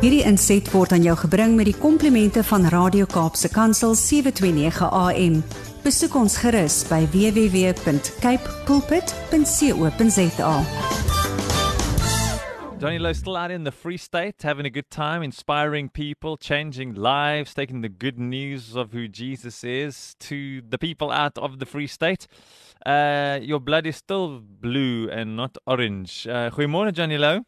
[0.00, 5.34] Hierdie inset word aan jou gebring met die komplimente van Radio Kaapse Kansel 729 AM.
[5.84, 10.54] Besoek ons gerus by www.cape pulpit.co.za.
[12.80, 16.94] Johnny Lowe still out in the Free State, having a good time, inspiring people, changing
[16.94, 21.66] lives, taking the good news of who Jesus is to the people out of the
[21.66, 22.26] Free State.
[22.86, 26.26] Uh, your blood is still blue and not orange.
[26.26, 27.44] Uh, goeiemôre Johnny Lowe.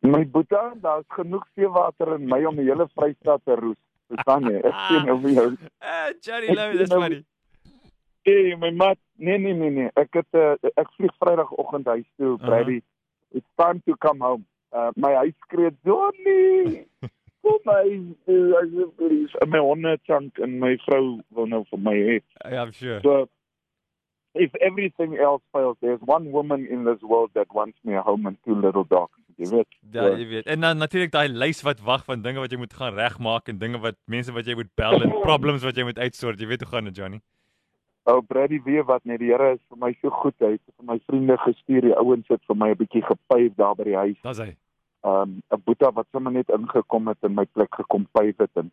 [0.00, 3.80] My boetie, daar's genoeg seewater in my om die hele Vrystaat te roes.
[4.08, 4.60] Verstaan jy?
[4.64, 5.48] Ek sien nou vir jou.
[5.82, 7.24] Uh, Johnny Lowe, dis funny.
[8.28, 8.98] Hey, my mat.
[9.16, 9.90] Nee nee nee nee.
[9.98, 12.36] Ek het uh, ek vlieg Vrydagoggend huis toe.
[12.44, 12.80] Brady.
[13.34, 14.46] It's time to come home.
[14.72, 16.84] Uh, my huis skree Johnny.
[17.42, 17.84] Kom my
[18.28, 19.34] uh, asseblief.
[19.42, 22.18] En my honde chunk en my vrou wil nou vir my hê.
[22.44, 23.00] Yeah, I'm sure.
[23.02, 23.28] So
[24.34, 28.26] if everything else fails, there's one woman in this world that wants me a home
[28.26, 29.18] and two little dogs.
[29.38, 29.74] Jy weet.
[29.94, 30.46] Ja, jy weet.
[30.50, 33.58] En dan natuurlik daai lys wat wag van dinge wat jy moet gaan regmaak en
[33.58, 36.40] dinge wat mense wat jy moet bel en problems wat jy moet uitsort.
[36.42, 37.20] Jy weet hoe gaan dit, Johnny?
[38.10, 40.34] Ou Brady weet wat net die Here is vir my so goed.
[40.42, 41.86] Hy het vir my vriende gestuur.
[41.86, 44.18] Die ouens het vir my 'n bietjie gepyf daar by die huis.
[44.22, 44.56] Daar's hy.
[45.04, 48.72] Um 'n boeta wat sommer net ingekom het in my plek gekom pyf het en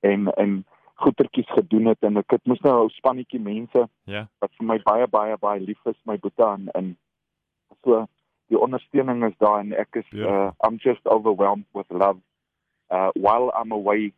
[0.00, 4.28] en en goetertjies gedoen het en ek het mos nou 'n spannetjie mense Ja.
[4.38, 6.96] wat vir my baie baie baie lief is, my boeta en, en
[7.84, 8.06] so
[8.50, 10.54] die ondersteuning is daar en ek is uh, Beautiful.
[10.66, 12.18] I'm just overwhelmed with love.
[12.90, 14.12] Uh while I'm away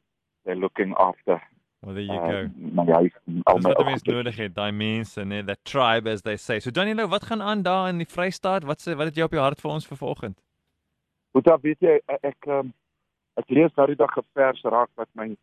[0.44, 1.40] they're looking after
[1.82, 2.38] Well, there you uh, go.
[2.38, 4.14] en al Dis my wat 'n mens goedertjies.
[4.14, 6.60] nodig het, daai mense, nee, that tribe as they say.
[6.60, 8.62] So Johnny Lowe, wat gaan aan daar in die Vrystaat?
[8.64, 10.38] Wat sê wat het jy op jou hart vir ons vir vanoggend?
[11.32, 12.72] Boeta, weet jy ek ek, um,
[13.36, 15.36] ek lees nou die dag 'n vers raak wat my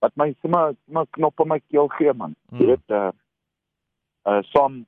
[0.00, 2.36] wat my sommer sommer knop in my keel gee man.
[2.52, 2.58] Mm.
[2.60, 3.10] Jy weet uh
[4.26, 4.86] uh Psalm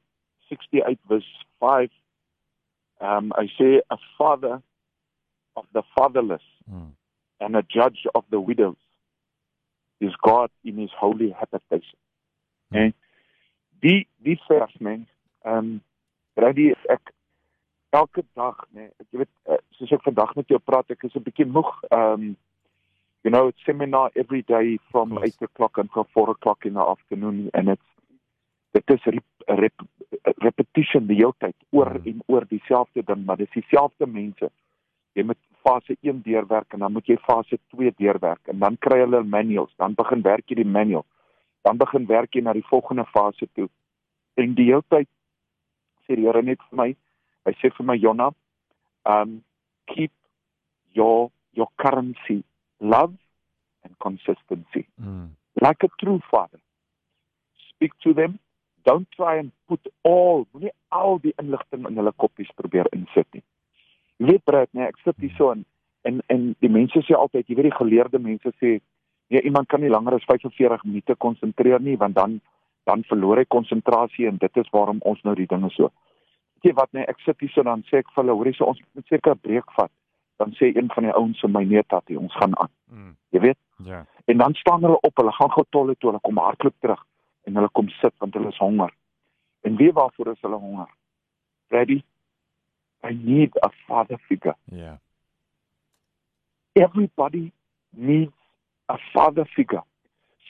[0.50, 1.90] 68 verse 5
[3.00, 4.62] um I say a father
[5.56, 6.92] of the fatherless Mm.
[7.40, 8.76] and a judge of the widows
[10.00, 11.98] is God in his holy habitation.
[12.70, 12.76] Hmm.
[12.76, 12.94] En
[13.80, 15.06] die die vers men
[15.44, 15.80] um
[16.36, 17.12] ready ek
[17.90, 21.24] elke dag nê ek weet uh, soos ek vandag met jou praat ek is 'n
[21.24, 22.36] bietjie moeg um
[23.24, 25.36] you know it's seminar every day from Of course.
[25.40, 27.90] 8 o'clock until 4 o'clock in the afternoon and it's
[28.78, 29.24] dit is rep,
[29.60, 29.82] rep,
[30.44, 32.06] repetition die hele tyd oor Hmm.
[32.12, 34.50] en oor dieselfde ding maar dis dieselfde mense
[35.16, 38.98] jy moet fase 1 deurwerk en dan moet jy fase 2 deurwerk en dan kry
[39.02, 41.04] hulle manuals dan begin werk jy die manual
[41.66, 43.68] dan begin werk jy na die volgende fase toe
[44.38, 45.08] en die hele tyd
[46.06, 46.88] sê die Here net vir my
[47.48, 48.30] hy sê vir my Jonna
[49.04, 49.40] um
[49.86, 50.12] keep
[50.94, 52.42] your your currency
[52.80, 53.14] love
[53.84, 55.30] and consistency Mm.
[55.60, 56.60] like a true father.
[57.70, 58.38] Speak to them.
[58.88, 63.42] Don't try and put all, moenie al die inligting in hulle koppies probeer insit nie.
[64.16, 65.66] Jy weet Brad, nee, ek sit hier so en
[66.08, 68.78] en en die mense sê altyd, jy weet die geleerde mense sê,
[69.28, 72.38] nee, iemand kan nie langer as 45 minute konsentreer nie want dan
[72.88, 75.92] dan verloor hy konsentrasie en dit is waarom ons nou die dinge so.
[76.56, 78.72] Weet jy wat nee, ek sit hier so dan sê ek vir hulle, hoorie so
[78.72, 79.92] ons moet seker 'n breek vat.
[80.40, 82.72] Dan sê een van die ouens vir my nee tatie, ons gaan aan.
[82.88, 83.14] Mm.
[83.36, 84.06] Jy weet Ja.
[84.26, 87.04] En dan staan hulle op, hulle gaan gou toilet toe, hulle kom hardloop terug
[87.48, 88.92] en hulle kom sit want hulle is honger.
[89.66, 90.88] En weet waarvoor is hulle honger?
[91.74, 92.02] Ready?
[93.08, 94.56] I need a father figure.
[94.64, 94.98] Ja.
[96.72, 97.52] Everybody
[97.90, 98.36] needs
[98.88, 99.82] a father figure.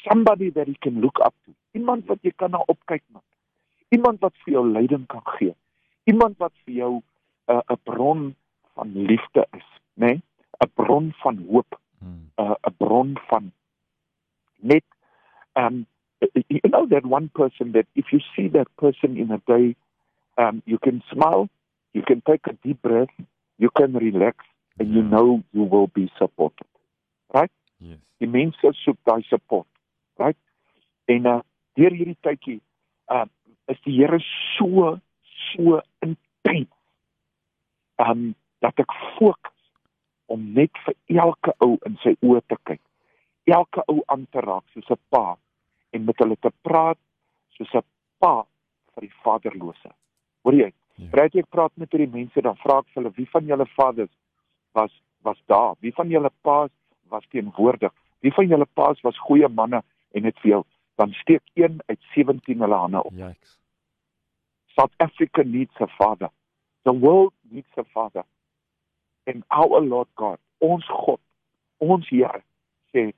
[0.09, 1.55] Somebody that he can look up to.
[1.73, 3.25] Iemand wat jy kan na opkyk man.
[3.95, 5.55] Iemand wat vir jou leiding kan gee.
[6.09, 8.35] Iemand wat vir jou 'n uh, 'n bron
[8.75, 10.07] van liefde is, né?
[10.07, 10.23] Nee?
[10.65, 11.81] 'n bron van hoop.
[11.99, 12.31] Mm.
[12.37, 13.53] 'n 'n bron van
[14.61, 14.85] net
[15.55, 15.87] um
[16.49, 19.77] you know that one person that if you see that person in a day
[20.37, 21.49] um you can smile
[21.95, 23.15] you can take a deep breath
[23.59, 24.37] you can relax
[24.79, 26.67] and you know you will be supported
[27.81, 27.99] Yes.
[28.19, 29.67] die mense soek daai support
[30.19, 30.39] right?
[31.07, 31.41] En uh
[31.79, 32.59] deur hierdie tydjie
[33.15, 33.27] uh
[33.71, 34.19] is die Here
[34.57, 34.99] so
[35.53, 36.75] so intens
[38.03, 38.33] um
[38.65, 39.55] dat ek fokus
[40.27, 42.83] om net vir elke ou in sy oë te kyk
[43.55, 45.39] elke ou aan te raak soos 'n pa
[45.99, 46.99] en met hulle te praat
[47.57, 47.85] soos 'n
[48.23, 48.47] pa
[48.95, 49.91] vir die vaderlose.
[50.43, 50.73] Hoor jy?
[50.97, 51.11] Ja.
[51.11, 54.15] Praat ek praat met hierdie mense dan vra ek vir hulle wie van julle vaders
[54.73, 54.93] was
[55.23, 55.75] was daar?
[55.81, 56.71] Wie van julle paas
[57.11, 57.93] was teenwoordig?
[58.21, 59.83] Wie van julle paas was goeie manne
[60.15, 60.65] en het veel?
[60.95, 63.13] Dan steek een uit 17 hulle hande op.
[63.13, 63.59] Yikes.
[64.75, 66.31] South Africa needs a father.
[66.83, 68.25] The world needs a father.
[69.27, 71.21] And our Lord God ons God
[71.79, 72.43] ons Here
[72.95, 73.13] sê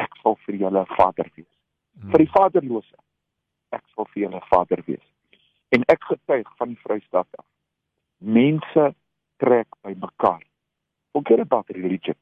[0.00, 1.49] ek sal vir julle 'n vader wees.
[2.00, 2.96] Vir die vaderlose
[3.76, 5.06] ek sal vir julle vader wees
[5.76, 7.46] en ek getuig van die Vrystaat af
[8.18, 8.94] mense
[9.42, 10.42] trek by mekaar
[11.12, 12.16] forget about religion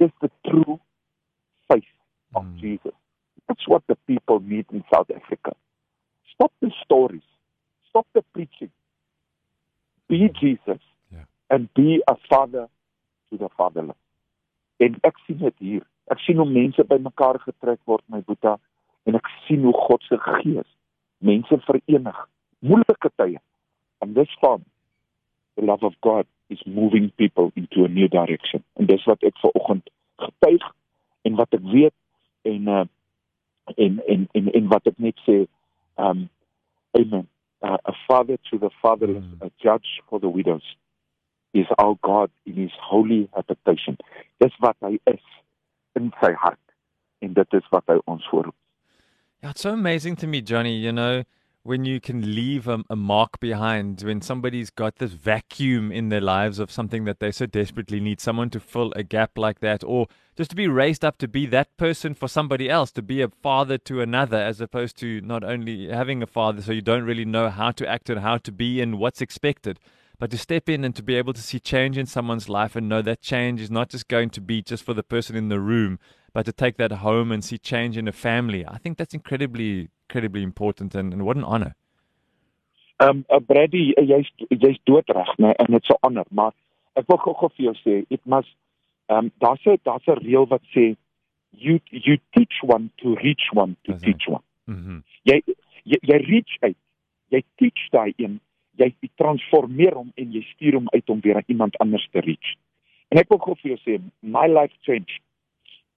[0.00, 0.80] just the true
[1.68, 1.92] faith
[2.34, 2.58] of Mm.
[2.60, 2.94] Jesus.
[3.46, 5.52] That's what the people need in South Africa.
[6.32, 7.22] Stop the stories.
[7.88, 8.70] Stop the preaching.
[10.08, 10.82] Be Jesus
[11.12, 11.26] Yeah.
[11.50, 12.68] and be a father
[13.30, 13.96] to the fatherless.
[14.80, 15.86] En ek sien dit hier.
[16.12, 18.58] Ek sien hoe mense bymekaar getrek word, my boeta,
[19.08, 20.68] en ek sien hoe God se gees
[21.24, 22.18] mense verenig.
[22.60, 23.40] Moeilike tye.
[24.00, 24.64] And this farm,
[25.56, 28.64] the love of God is moving people into a new direction.
[28.76, 29.88] En dis wat ek vanoggend
[30.20, 30.66] getuig
[31.24, 31.94] en wat ek weet
[32.44, 32.84] en uh
[33.80, 35.46] en en en en wat ek net sê
[35.96, 36.26] um
[36.98, 37.24] amen
[37.64, 39.46] uh, a father to the fatherless Mm.
[39.46, 40.76] a judge for the widows
[41.54, 43.96] is our God in his holy habitation
[44.40, 45.24] dis wat hy is
[45.96, 46.60] in sy hart
[47.22, 48.56] en dit is wat hy ons voorroep
[49.44, 51.24] Yeah, it's so amazing to me, Johnny, you know,
[51.64, 56.22] when you can leave a, a mark behind, when somebody's got this vacuum in their
[56.22, 59.84] lives of something that they so desperately need, someone to fill a gap like that,
[59.84, 63.20] or just to be raised up to be that person for somebody else, to be
[63.20, 67.04] a father to another, as opposed to not only having a father, so you don't
[67.04, 69.78] really know how to act and how to be and what's expected.
[70.24, 72.88] But to step in and to be able to see change in someone's life and
[72.88, 75.60] know that change is not just going to be just for the person in the
[75.60, 75.98] room,
[76.32, 78.64] but to take that home and see change in a family.
[78.66, 81.74] I think that's incredibly, incredibly important and, and what an honor.
[83.00, 85.52] Um uh, Brady, uh, jy's jy's doodreg, né?
[85.58, 86.54] En dit's 'n ander, maar
[86.96, 88.56] ek wil gou-gou vir jou sê, it must
[89.10, 90.96] um daar's 'n daar's 'n reël wat sê
[91.52, 94.44] you you teach one to reach one to teach one.
[94.70, 95.04] Mm-hmm.
[95.28, 95.42] Jy,
[95.84, 96.80] jy jy reach uit.
[97.28, 98.40] Jy teach daai een,
[98.80, 98.90] jy
[99.20, 102.54] transformeer hom en jy stuur hom uit om weer aan iemand anders te reach.
[103.08, 105.20] En ek wil gou vir jou sê, my life changed.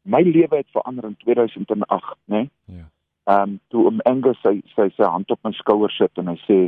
[0.07, 2.47] My lewe het verander in 2008, né?
[2.65, 2.87] Yeah.
[3.27, 6.37] Ehm um, toe om Angus sy sy sy hand op my skouer sit en hy
[6.45, 6.59] sê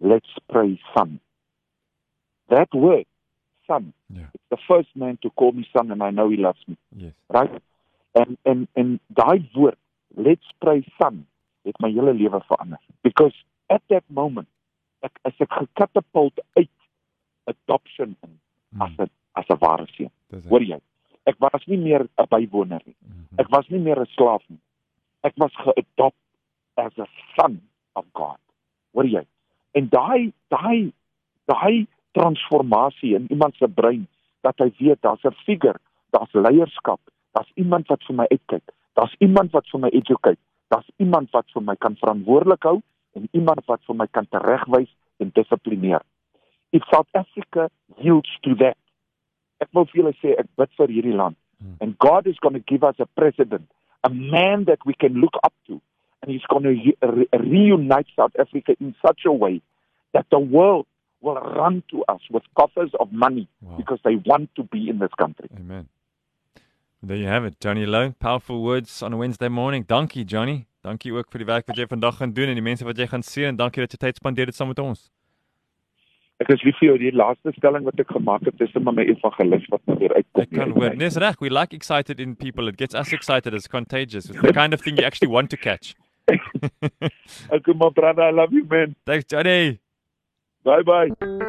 [0.00, 1.18] let's pray son.
[2.48, 3.06] That word
[3.66, 4.30] son, Yeah.
[4.34, 7.12] it's the first man to call me son and I know he loves me, Yes.
[7.28, 7.52] right?
[8.12, 9.78] En en en daai woord
[10.16, 11.26] let's pray son
[11.62, 13.36] het my hele lewe verander because
[13.68, 14.48] at that moment
[15.02, 16.70] ek as ek gekatapult uit
[17.46, 18.38] adoption in
[18.80, 19.04] as Mm.
[19.04, 20.10] 'n as 'n ware seun.
[20.48, 20.80] Hoor jy?
[21.26, 22.96] Ek was nie meer 'n bywoner nie.
[23.02, 23.40] Mhm.
[23.40, 24.60] Ek was nie meer 'n slaaf nie.
[25.22, 26.16] Ek was geadopt
[26.76, 27.06] as a
[27.36, 27.60] son
[27.94, 28.38] of God.
[28.92, 29.24] Hoor jy?
[29.74, 30.92] En daai daai
[31.46, 34.06] daai transformasie in iemand se brein
[34.42, 35.76] dat hy weet daar's 'n figuur,
[36.10, 37.00] daar's leierskap,
[37.32, 40.38] daar's iemand wat vir my uitkyk, daar's iemand wat vir my educate,
[40.68, 42.82] daar's iemand wat vir my kan verantwoordelik hou
[43.16, 44.88] en iemand wat vir my kan teregwys
[45.20, 46.00] en dissiplineer.
[46.72, 47.68] If South Africa
[47.98, 48.76] yields to that,
[49.60, 51.74] ek wil vir julle sê ek bid vir hierdie land Hmm.
[51.82, 53.68] and God is going to give us a president,
[54.02, 55.74] a man that we can look up to
[56.22, 56.72] and he's going to
[57.06, 59.60] re- reunite South Africa in such a way
[60.14, 60.86] that the world
[61.20, 63.76] will run to us with coffers of money Wow.
[63.76, 65.50] because they want to be in this country.
[65.54, 65.88] Amen.
[67.02, 68.12] There you have it, Johnny Lowe.
[68.18, 69.82] Powerful words on a Wednesday morning.
[69.86, 70.66] Donkey, Johnny.
[70.86, 73.06] Dankie ook vir die werk wat jy vandag gaan doen en die mense wat jy
[73.10, 75.10] gaan sien en dankie dat jy tyd spandeer het saam met ons.
[76.40, 79.04] Ek is lief vir jou die laaste stelling wat ek gemaak het is sommer my
[79.12, 80.46] evangelis wat nou weer uitkom.
[80.46, 80.96] Ek kan hoor.
[81.02, 81.36] Dis reg.
[81.44, 82.72] We like excited in people.
[82.72, 83.52] It gets us excited.
[83.52, 84.30] It's contagious.
[84.30, 85.94] It's the kind of thing you actually want to catch.
[87.50, 88.94] Okay, my brother, I love you man.
[89.04, 89.80] Thanks, Johnny.
[90.64, 91.48] Bye bye.